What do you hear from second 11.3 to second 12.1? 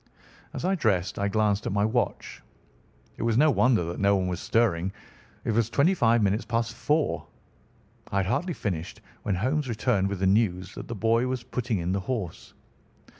putting in the